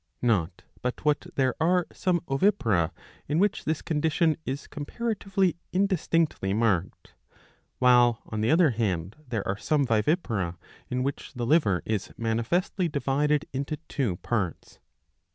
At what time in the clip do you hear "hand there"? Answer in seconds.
8.71-9.47